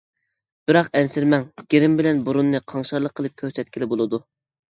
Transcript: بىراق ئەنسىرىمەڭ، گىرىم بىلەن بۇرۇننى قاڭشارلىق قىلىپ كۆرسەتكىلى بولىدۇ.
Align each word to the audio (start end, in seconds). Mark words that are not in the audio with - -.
بىراق 0.69 0.87
ئەنسىرىمەڭ، 1.01 1.43
گىرىم 1.73 1.99
بىلەن 2.01 2.23
بۇرۇننى 2.29 2.61
قاڭشارلىق 2.73 3.15
قىلىپ 3.19 3.35
كۆرسەتكىلى 3.43 3.89
بولىدۇ. 3.93 4.21